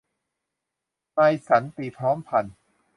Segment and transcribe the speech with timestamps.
[1.17, 2.53] นายสันติ พร้อมพัฒน์